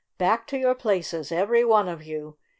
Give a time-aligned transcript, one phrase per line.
[0.17, 2.35] "Back to your places, every one of you.